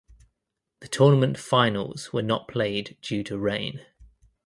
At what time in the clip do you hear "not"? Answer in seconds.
2.23-2.47